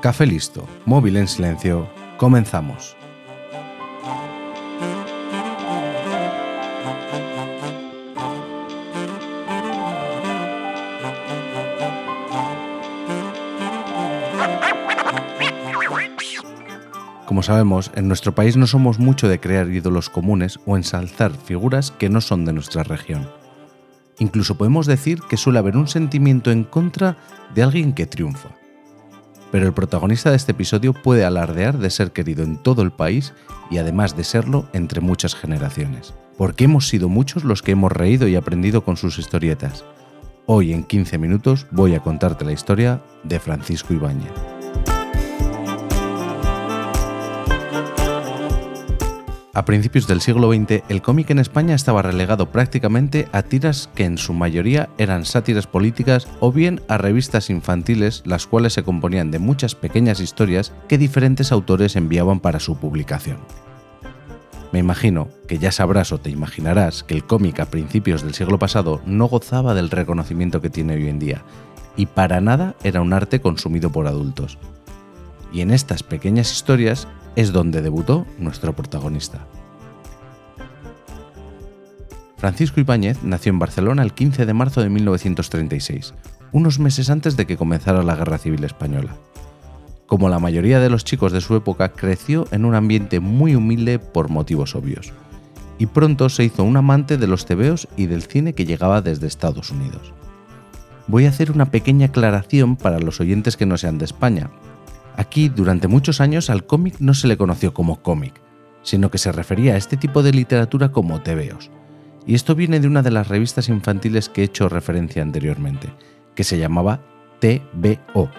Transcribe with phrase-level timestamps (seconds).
[0.00, 1.86] Café listo, móvil en silencio,
[2.16, 2.96] comenzamos.
[17.26, 21.90] Como sabemos, en nuestro país no somos mucho de crear ídolos comunes o ensalzar figuras
[21.90, 23.28] que no son de nuestra región.
[24.18, 27.18] Incluso podemos decir que suele haber un sentimiento en contra
[27.54, 28.59] de alguien que triunfa.
[29.50, 33.32] Pero el protagonista de este episodio puede alardear de ser querido en todo el país
[33.70, 36.14] y además de serlo entre muchas generaciones.
[36.36, 39.84] Porque hemos sido muchos los que hemos reído y aprendido con sus historietas.
[40.46, 44.32] Hoy en 15 minutos voy a contarte la historia de Francisco Ibáñez.
[49.52, 54.04] A principios del siglo XX, el cómic en España estaba relegado prácticamente a tiras que
[54.04, 59.32] en su mayoría eran sátiras políticas o bien a revistas infantiles, las cuales se componían
[59.32, 63.38] de muchas pequeñas historias que diferentes autores enviaban para su publicación.
[64.70, 68.60] Me imagino que ya sabrás o te imaginarás que el cómic a principios del siglo
[68.60, 71.42] pasado no gozaba del reconocimiento que tiene hoy en día,
[71.96, 74.58] y para nada era un arte consumido por adultos.
[75.52, 79.46] Y en estas pequeñas historias es donde debutó nuestro protagonista.
[82.36, 86.14] Francisco Ibáñez nació en Barcelona el 15 de marzo de 1936,
[86.52, 89.14] unos meses antes de que comenzara la Guerra Civil Española.
[90.06, 93.98] Como la mayoría de los chicos de su época, creció en un ambiente muy humilde
[93.98, 95.12] por motivos obvios,
[95.78, 99.26] y pronto se hizo un amante de los tebeos y del cine que llegaba desde
[99.26, 100.12] Estados Unidos.
[101.06, 104.50] Voy a hacer una pequeña aclaración para los oyentes que no sean de España,
[105.20, 108.40] Aquí, durante muchos años, al cómic no se le conoció como cómic,
[108.82, 111.70] sino que se refería a este tipo de literatura como tebeos.
[112.26, 115.92] Y esto viene de una de las revistas infantiles que he hecho referencia anteriormente,
[116.34, 117.02] que se llamaba
[117.38, 118.30] TBO.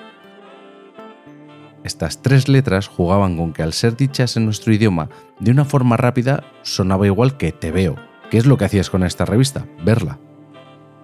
[1.84, 5.08] Estas tres letras jugaban con que al ser dichas en nuestro idioma
[5.40, 7.96] de una forma rápida sonaba igual que te veo.
[8.32, 9.68] ¿Qué es lo que hacías con esta revista?
[9.86, 10.18] Verla.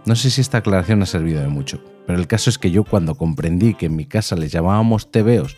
[0.07, 2.85] No sé si esta aclaración ha servido de mucho, pero el caso es que yo
[2.85, 5.57] cuando comprendí que en mi casa les llamábamos tebeos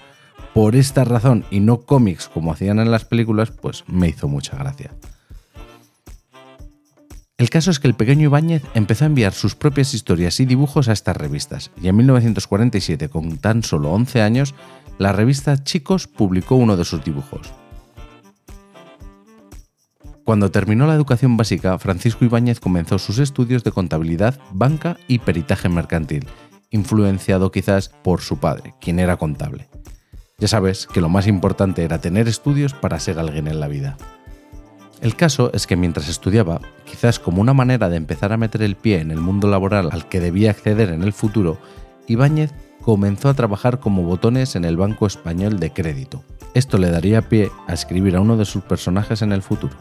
[0.56, 4.58] por esta razón y no cómics como hacían en las películas, pues me hizo mucha
[4.58, 4.90] gracia.
[7.38, 10.90] El caso es que el pequeño Ibáñez empezó a enviar sus propias historias y dibujos
[10.90, 14.56] a estas revistas, y en 1947, con tan solo 11 años,
[14.98, 17.54] la revista Chicos publicó uno de sus dibujos.
[20.30, 25.70] Cuando terminó la educación básica, Francisco Ibáñez comenzó sus estudios de contabilidad, banca y peritaje
[25.70, 26.28] mercantil,
[26.70, 29.70] influenciado quizás por su padre, quien era contable.
[30.38, 33.98] Ya sabes que lo más importante era tener estudios para ser alguien en la vida.
[35.02, 38.76] El caso es que mientras estudiaba, quizás como una manera de empezar a meter el
[38.76, 41.58] pie en el mundo laboral al que debía acceder en el futuro,
[42.06, 42.54] Ibáñez
[42.84, 46.24] comenzó a trabajar como botones en el Banco Español de Crédito.
[46.54, 49.76] Esto le daría pie a escribir a uno de sus personajes en el futuro.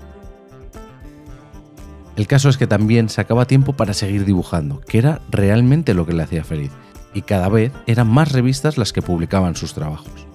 [2.19, 6.15] El caso es que también sacaba tiempo para seguir dibujando, que era realmente lo que
[6.15, 6.73] le hacía feliz,
[7.15, 10.27] y cada vez eran más revistas las que publicaban sus trabajos.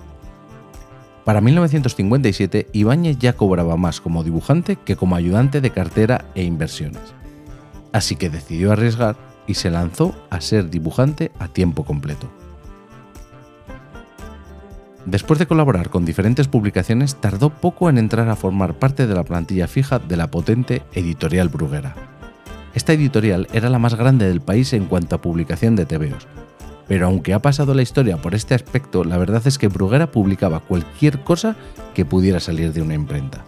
[1.25, 7.01] Para 1957, Ibáñez ya cobraba más como dibujante que como ayudante de cartera e inversiones.
[7.91, 12.31] Así que decidió arriesgar y se lanzó a ser dibujante a tiempo completo.
[15.05, 19.23] Después de colaborar con diferentes publicaciones, tardó poco en entrar a formar parte de la
[19.23, 21.93] plantilla fija de la potente Editorial Bruguera.
[22.73, 26.25] Esta editorial era la más grande del país en cuanto a publicación de TVOs,
[26.87, 30.61] pero aunque ha pasado la historia por este aspecto, la verdad es que Bruguera publicaba
[30.61, 31.57] cualquier cosa
[31.93, 33.43] que pudiera salir de una imprenta.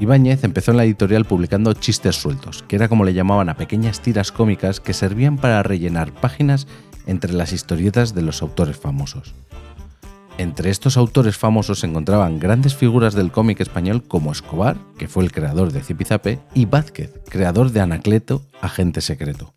[0.00, 4.00] Ibáñez empezó en la editorial publicando chistes sueltos, que era como le llamaban a pequeñas
[4.00, 6.66] tiras cómicas que servían para rellenar páginas
[7.06, 9.34] entre las historietas de los autores famosos.
[10.36, 15.22] Entre estos autores famosos se encontraban grandes figuras del cómic español como Escobar, que fue
[15.22, 19.54] el creador de Zipizape, y Vázquez, creador de Anacleto, agente secreto.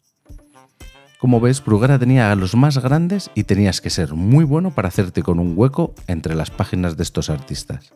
[1.20, 4.90] Como ves, Bruguera tenía a los más grandes y tenías que ser muy bueno para
[4.90, 7.94] hacerte con un hueco entre las páginas de estos artistas.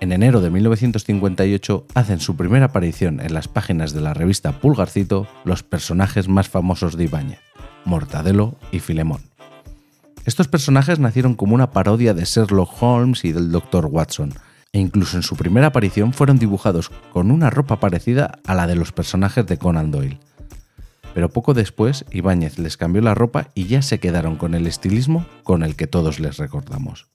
[0.00, 5.26] En enero de 1958 hacen su primera aparición en las páginas de la revista Pulgarcito
[5.44, 7.40] los personajes más famosos de Ibáñez,
[7.84, 9.27] Mortadelo y Filemón.
[10.28, 13.86] Estos personajes nacieron como una parodia de Sherlock Holmes y del Dr.
[13.86, 14.34] Watson,
[14.74, 18.74] e incluso en su primera aparición fueron dibujados con una ropa parecida a la de
[18.74, 20.20] los personajes de Conan Doyle
[21.18, 25.26] pero poco después Ibáñez les cambió la ropa y ya se quedaron con el estilismo
[25.42, 27.08] con el que todos les recordamos.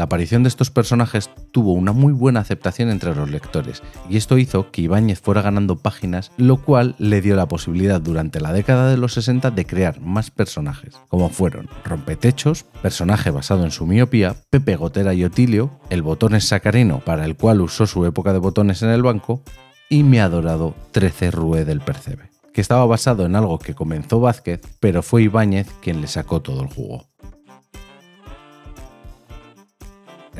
[0.00, 4.38] La aparición de estos personajes tuvo una muy buena aceptación entre los lectores, y esto
[4.38, 8.88] hizo que Ibáñez fuera ganando páginas, lo cual le dio la posibilidad durante la década
[8.88, 14.36] de los 60 de crear más personajes, como fueron Rompetechos, personaje basado en su miopía,
[14.48, 18.80] Pepe Gotera y Otilio, el botones sacarino para el cual usó su época de botones
[18.80, 19.42] en el banco,
[19.90, 24.62] y mi adorado 13 Rue del Percebe, que estaba basado en algo que comenzó Vázquez,
[24.80, 27.10] pero fue Ibáñez quien le sacó todo el jugo.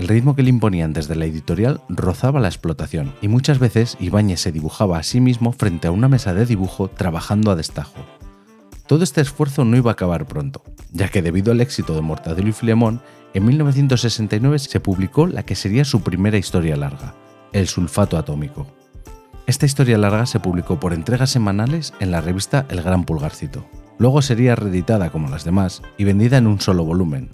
[0.00, 4.40] El ritmo que le imponían desde la editorial rozaba la explotación, y muchas veces Ibáñez
[4.40, 7.98] se dibujaba a sí mismo frente a una mesa de dibujo trabajando a destajo.
[8.86, 12.48] Todo este esfuerzo no iba a acabar pronto, ya que debido al éxito de Mortadelo
[12.48, 13.02] y Filemón,
[13.34, 17.14] en 1969 se publicó la que sería su primera historia larga,
[17.52, 18.68] El sulfato atómico.
[19.46, 23.66] Esta historia larga se publicó por entregas semanales en la revista El Gran Pulgarcito.
[23.98, 27.28] Luego sería reeditada como las demás y vendida en un solo volumen,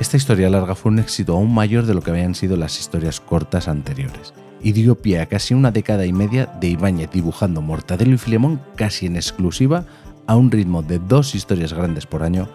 [0.00, 3.20] Esta historia larga fue un éxito aún mayor de lo que habían sido las historias
[3.20, 4.32] cortas anteriores,
[4.62, 8.62] y dio pie a casi una década y media de Ibáñez dibujando Mortadelo y Filemón
[8.76, 9.84] casi en exclusiva
[10.26, 12.48] a un ritmo de dos historias grandes por año,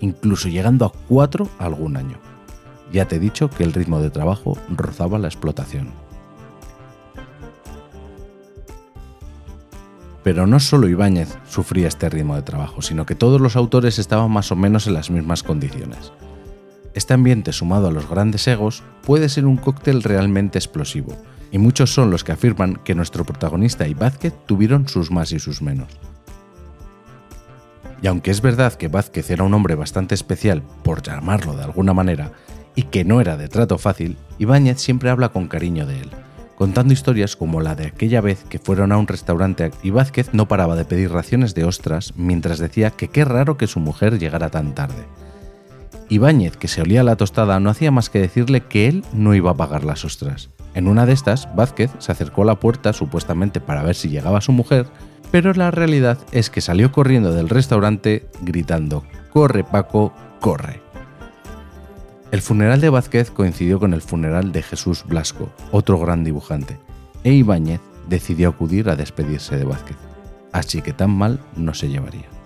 [0.00, 2.18] incluso llegando a cuatro algún año.
[2.92, 5.90] Ya te he dicho que el ritmo de trabajo rozaba la explotación.
[10.22, 14.30] Pero no solo Ibáñez sufría este ritmo de trabajo, sino que todos los autores estaban
[14.30, 16.12] más o menos en las mismas condiciones.
[16.94, 21.16] Este ambiente sumado a los grandes egos puede ser un cóctel realmente explosivo,
[21.50, 25.38] y muchos son los que afirman que nuestro protagonista y Vázquez tuvieron sus más y
[25.38, 25.88] sus menos.
[28.02, 31.94] Y aunque es verdad que Vázquez era un hombre bastante especial, por llamarlo de alguna
[31.94, 32.32] manera,
[32.74, 36.10] y que no era de trato fácil, Ibáñez siempre habla con cariño de él,
[36.56, 40.48] contando historias como la de aquella vez que fueron a un restaurante y Vázquez no
[40.48, 44.50] paraba de pedir raciones de ostras mientras decía que qué raro que su mujer llegara
[44.50, 45.06] tan tarde.
[46.12, 49.52] Ibáñez, que se olía la tostada, no hacía más que decirle que él no iba
[49.52, 50.50] a pagar las ostras.
[50.74, 54.42] En una de estas, Vázquez se acercó a la puerta supuestamente para ver si llegaba
[54.42, 54.86] su mujer,
[55.30, 60.82] pero la realidad es que salió corriendo del restaurante gritando, Corre Paco, corre.
[62.30, 66.78] El funeral de Vázquez coincidió con el funeral de Jesús Blasco, otro gran dibujante,
[67.24, 67.80] e Ibáñez
[68.10, 69.96] decidió acudir a despedirse de Vázquez.
[70.52, 72.41] Así que tan mal no se llevaría.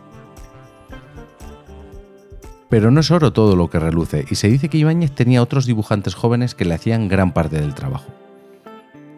[2.77, 5.65] Pero no es oro todo lo que reluce, y se dice que Ibáñez tenía otros
[5.65, 8.13] dibujantes jóvenes que le hacían gran parte del trabajo.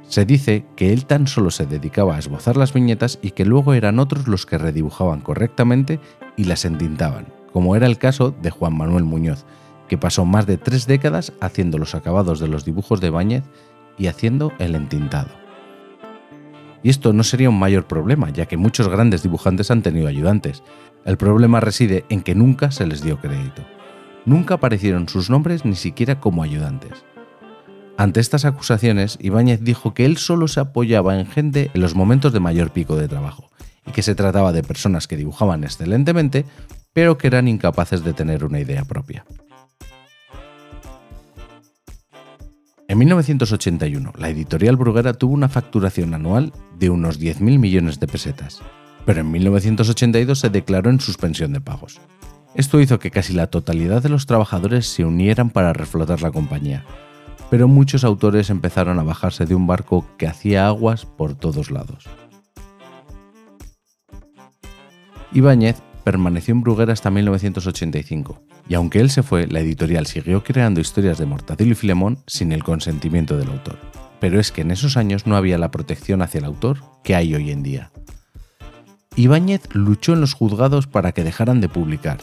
[0.06, 3.74] Se dice que él tan solo se dedicaba a esbozar las viñetas y que luego
[3.74, 5.98] eran otros los que redibujaban correctamente
[6.36, 9.44] y las entintaban, como era el caso de Juan Manuel Muñoz,
[9.88, 13.42] que pasó más de tres décadas haciendo los acabados de los dibujos de Ibáñez
[13.98, 15.30] y haciendo el entintado.
[16.82, 20.62] Y esto no sería un mayor problema, ya que muchos grandes dibujantes han tenido ayudantes,
[21.04, 23.62] el problema reside en que nunca se les dio crédito.
[24.24, 27.04] Nunca aparecieron sus nombres ni siquiera como ayudantes.
[27.96, 32.32] Ante estas acusaciones, Ibáñez dijo que él solo se apoyaba en gente en los momentos
[32.32, 33.50] de mayor pico de trabajo,
[33.86, 36.44] y que se trataba de personas que dibujaban excelentemente,
[36.92, 39.24] pero que eran incapaces de tener una idea propia.
[42.90, 48.62] En 1981, la editorial Bruguera tuvo una facturación anual de unos 10.000 millones de pesetas,
[49.04, 52.00] pero en 1982 se declaró en suspensión de pagos.
[52.54, 56.86] Esto hizo que casi la totalidad de los trabajadores se unieran para reflotar la compañía,
[57.50, 62.06] pero muchos autores empezaron a bajarse de un barco que hacía aguas por todos lados.
[65.34, 70.80] Ibáñez permaneció en Bruguera hasta 1985, y aunque él se fue, la editorial siguió creando
[70.80, 73.78] historias de Mortadelo y Filemón sin el consentimiento del autor.
[74.18, 77.34] Pero es que en esos años no había la protección hacia el autor que hay
[77.34, 77.90] hoy en día.
[79.16, 82.16] Ibáñez luchó en los juzgados para que dejaran de publicar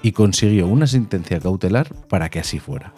[0.00, 2.94] y consiguió una sentencia cautelar para que así fuera.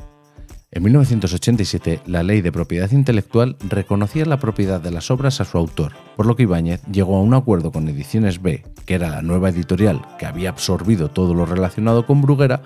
[0.75, 5.59] En 1987, la ley de propiedad intelectual reconocía la propiedad de las obras a su
[5.59, 9.21] autor, por lo que Ibáñez llegó a un acuerdo con Ediciones B, que era la
[9.21, 12.63] nueva editorial que había absorbido todo lo relacionado con Bruguera,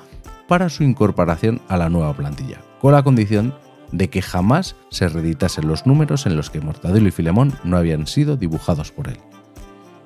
[0.46, 3.54] para su incorporación a la nueva plantilla, con la condición
[3.90, 8.06] de que jamás se reeditasen los números en los que Mortadelo y Filemón no habían
[8.06, 9.18] sido dibujados por él.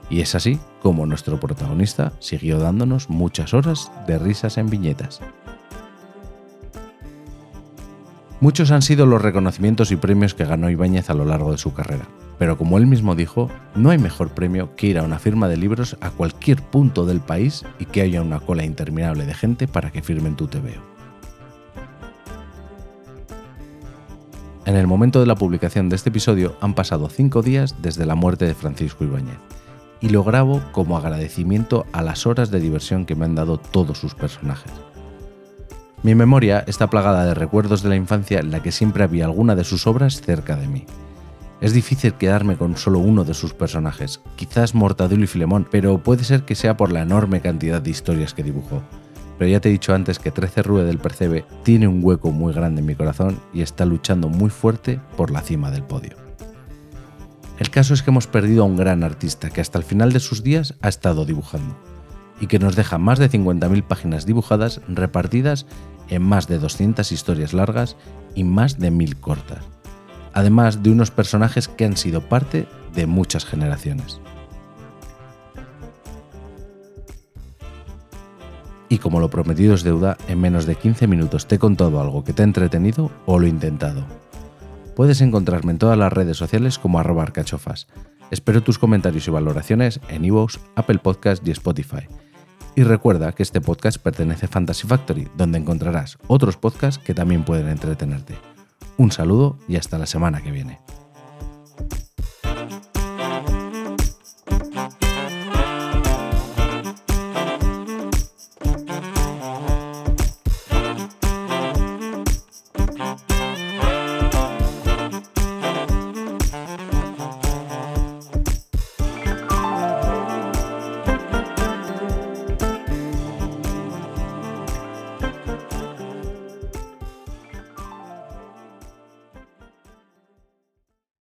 [0.08, 5.20] Y es así como nuestro protagonista siguió dándonos muchas horas de risas en viñetas.
[8.40, 11.74] Muchos han sido los reconocimientos y premios que ganó Ibáñez a lo largo de su
[11.74, 15.46] carrera, pero como él mismo dijo, no hay mejor premio que ir a una firma
[15.46, 19.68] de libros a cualquier punto del país y que haya una cola interminable de gente
[19.68, 20.80] para que firmen tu TVO.
[24.64, 28.14] En el momento de la publicación de este episodio han pasado cinco días desde la
[28.14, 29.36] muerte de Francisco Ibáñez
[30.00, 33.98] y lo grabo como agradecimiento a las horas de diversión que me han dado todos
[33.98, 34.72] sus personajes.
[36.02, 39.54] Mi memoria está plagada de recuerdos de la infancia en la que siempre había alguna
[39.54, 40.86] de sus obras cerca de mí.
[41.60, 46.24] Es difícil quedarme con solo uno de sus personajes, quizás Mortadelo y Filemón, pero puede
[46.24, 48.82] ser que sea por la enorme cantidad de historias que dibujó.
[49.38, 52.54] Pero ya te he dicho antes que 13 Rue del Percebe tiene un hueco muy
[52.54, 56.16] grande en mi corazón y está luchando muy fuerte por la cima del podio.
[57.58, 60.20] El caso es que hemos perdido a un gran artista que hasta el final de
[60.20, 61.76] sus días ha estado dibujando
[62.40, 65.66] y que nos deja más de 50.000 páginas dibujadas repartidas
[66.08, 67.96] en más de 200 historias largas
[68.34, 69.64] y más de 1.000 cortas
[70.32, 74.20] además de unos personajes que han sido parte de muchas generaciones.
[78.88, 82.24] Y como lo prometido es deuda, en menos de 15 minutos te he contado algo
[82.24, 84.04] que te ha entretenido o lo he intentado.
[84.96, 87.86] Puedes encontrarme en todas las redes sociales como arroba arcachofas.
[88.32, 92.08] Espero tus comentarios y valoraciones en iVoox, Apple Podcast y Spotify.
[92.76, 97.44] Y recuerda que este podcast pertenece a Fantasy Factory, donde encontrarás otros podcasts que también
[97.44, 98.34] pueden entretenerte.
[98.96, 100.78] Un saludo y hasta la semana que viene.